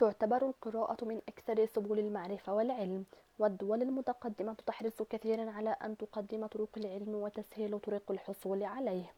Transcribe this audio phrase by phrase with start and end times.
[0.00, 3.04] تعتبر القراءة من أكثر سبل المعرفة والعلم
[3.38, 9.12] والدول المتقدمة تحرص كثيرا على أن تقدم طرق العلم وتسهيل طرق الحصول عليه.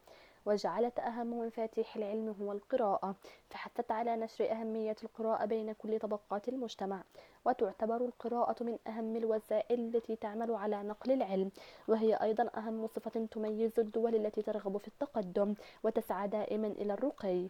[0.45, 3.15] وجعلت أهم مفاتيح العلم هو القراءة
[3.49, 7.03] فحثت على نشر أهمية القراءة بين كل طبقات المجتمع.
[7.45, 11.51] وتعتبر القراءة من أهم الوسائل التي تعمل على نقل العلم
[11.87, 15.53] وهي أيضا أهم صفة تميز الدول التي ترغب في التقدم
[15.83, 17.47] وتسعى دائما إلى الرقي.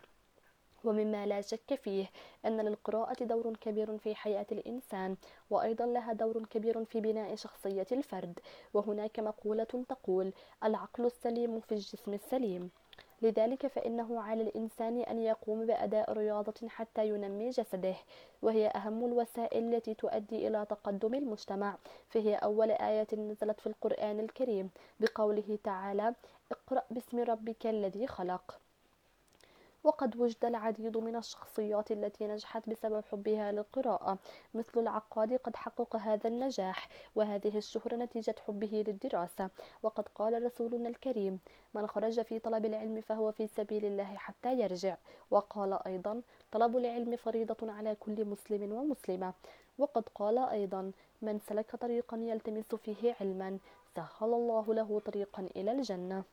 [0.84, 2.09] ومما لا شك فيه
[2.45, 5.16] أن للقراءة دور كبير في حياة الإنسان
[5.49, 8.40] وأيضا لها دور كبير في بناء شخصية الفرد.
[8.73, 12.70] وهناك مقولة تقول العقل السليم في الجسم السليم
[13.21, 17.95] لذلك فإنه على الإنسان أن يقوم بأداء رياضة حتى ينمي جسده.
[18.41, 21.77] وهي أهم الوسائل التي تؤدي إلى تقدم المجتمع.
[22.09, 26.13] فهي أول آية نزلت في القرآن الكريم بقوله تعالى
[26.52, 28.59] اقرأ باسم ربك الذي خلق
[29.83, 34.17] وقد وجد العديد من الشخصيات التي نجحت بسبب حبها للقراءة.
[34.53, 39.49] مثل العقاد قد حقق هذا النجاح وهذه الشهرة نتيجة حبه للدراسة.
[39.84, 41.40] وقد قال رسولنا الكريم
[41.73, 44.98] من خرج في طلب العلم فهو في سبيل الله حتى يرجع
[45.31, 49.34] وقال أيضا طلب العلم فريضة على كل مسلم ومسلمة
[49.77, 53.57] وقد قال أيضا من سلك طريقا يلتمس فيه علما
[53.95, 56.23] سهل الله له طريقا إلى الجنة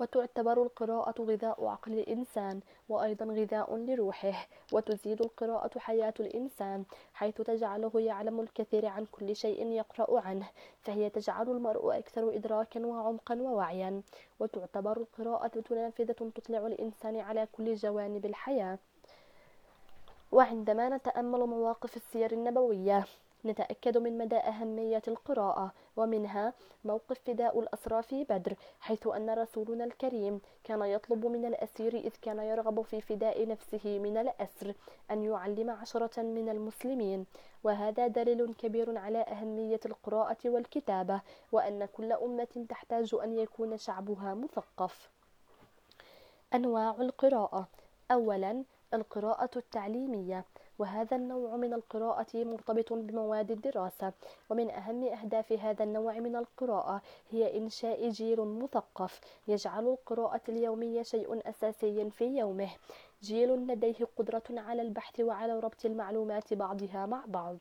[0.00, 6.84] وتعتبر القراءة غذاء عقل الإنسان وأيضا غذاء لروحه وتزيد القراءة حياة الإنسان
[7.14, 10.48] حيث تجعله يعلم الكثير عن كل شيء يقرأ عنه
[10.80, 14.02] فهي تجعل المرء أكثر إدراكا وعمقا ووعيا.
[14.40, 18.78] وتعتبر القراءة نافذة تطلع الإنسان على كل جوانب الحياة.
[20.32, 23.04] وعندما نتأمل مواقف السير النبوية
[23.44, 26.52] نتأكد من مدى أهمية القراءة ومنها
[26.84, 32.38] موقف فداء الأسرى في بدر حيث أن رسولنا الكريم كان يطلب من الأسير إذ كان
[32.38, 34.74] يرغب في فداء نفسه من الأسر
[35.10, 37.26] أن يعلم عشرة من المسلمين.
[37.64, 41.20] وهذا دليل كبير على أهمية القراءة والكتابة
[41.52, 45.10] وأن كل أمة تحتاج أن يكون شعبها مثقف.
[46.54, 47.68] أنواع القراءة.
[48.10, 48.64] أولا
[48.94, 50.44] القراءة التعليمية
[50.78, 54.12] وهذا النوع من القراءة مرتبط بمواد الدراسة.
[54.50, 61.48] ومن أهم أهداف هذا النوع من القراءة هي إنشاء جيل مثقف يجعل القراءة اليومية شيء
[61.50, 62.70] أساسي في يومه.
[63.22, 67.56] جيل لديه قدرة على البحث وعلى ربط المعلومات بعضها مع بعض.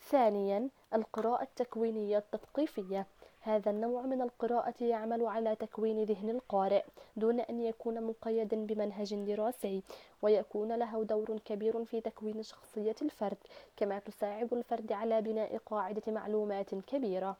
[0.00, 3.06] ثانيا القراءة التكوينية التثقيفية.
[3.44, 6.84] هذا النوع من القراءة يعمل على تكوين ذهن القارئ
[7.16, 9.82] دون أن يكون مقيدا بمنهج دراسي
[10.22, 13.36] ويكون له دور كبير في تكوين شخصية الفرد
[13.76, 17.36] كما تساعد الفرد على بناء قاعدة معلومات كبيرة.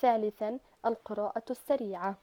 [0.00, 2.14] ثالثا القراءة السريعة.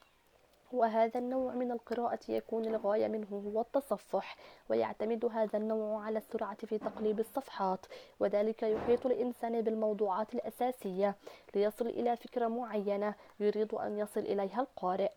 [0.71, 4.37] وهذا النوع من القراءة يكون الغاية منه هو التصفح
[4.69, 7.85] ويعتمد هذا النوع على السرعة في تقليب الصفحات
[8.19, 11.15] وذلك يحيط الإنسان بالموضوعات الأساسية
[11.55, 15.11] ليصل إلى فكرة معينة يريد أن يصل إليها القارئ.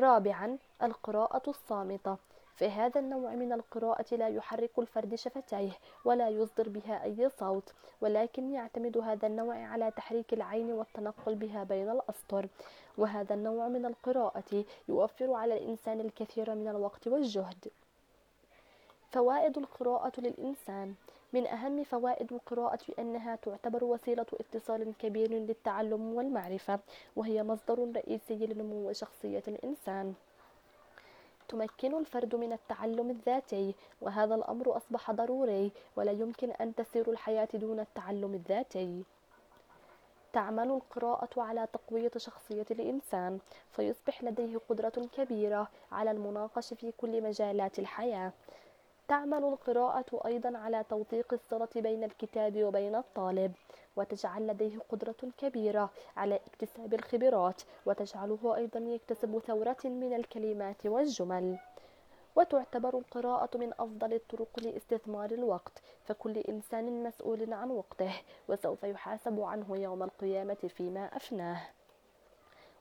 [0.00, 2.16] رابعا القراءة الصامتة.
[2.54, 5.72] في هذا النوع من القراءة لا يحرك الفرد شفتيه
[6.04, 11.90] ولا يصدر بها أي صوت ولكن يعتمد هذا النوع على تحريك العين والتنقل بها بين
[11.90, 12.48] الأسطر.
[12.98, 17.68] وهذا النوع من القراءة يوفر على الإنسان الكثير من الوقت والجهد.
[19.10, 20.94] فوائد القراءة للإنسان.
[21.32, 26.78] من أهم فوائد القراءة أنها تعتبر وسيلة اتصال كبير للتعلم والمعرفة
[27.16, 30.14] وهي مصدر رئيسي لنمو شخصية الإنسان.
[31.48, 37.80] تمكن الفرد من التعلم الذاتي وهذا الأمر أصبح ضروري ولا يمكن أن تسير الحياة دون
[37.80, 39.04] التعلم الذاتي.
[40.32, 43.38] تعمل القراءة على تقوية شخصية الإنسان
[43.72, 48.32] فيصبح لديه قدرة كبيرة على المناقشة في كل مجالات الحياة.
[49.08, 53.52] تعمل القراءة أيضا على توثيق الصلة بين الكتاب وبين الطالب.
[53.96, 61.58] وتجعل لديه قدرة كبيرة على اكتساب الخبرات وتجعله أيضا يكتسب ثورة من الكلمات والجمل.
[62.36, 68.12] وتعتبر القراءة من أفضل الطرق لاستثمار الوقت فكل إنسان مسؤول عن وقته
[68.48, 71.60] وسوف يحاسب عنه يوم القيامة فيما أفناه.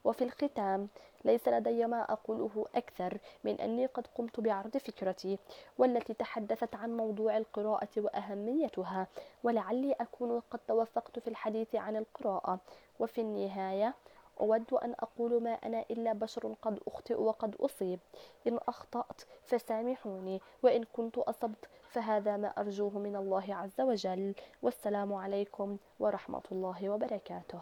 [0.03, 0.87] وفي الختام
[1.25, 5.37] ليس لدي ما أقوله أكثر من أني قد قمت بعرض فكرتي
[5.77, 9.07] والتي تحدثت عن موضوع القراءة وأهميتها
[9.43, 12.59] ولعلي أكون قد توفقت في الحديث عن القراءة.
[12.99, 13.93] وفي النهاية
[14.41, 17.99] أود أن أقول ما أنا إلا بشر قد أخطئ وقد أصيب.
[18.47, 24.35] إن أخطأت فسامحوني وإن كنت أصبت فهذا ما أرجوه من الله عز وجل.
[24.61, 27.59] والسلام عليكم ورحمة الله وبركاته.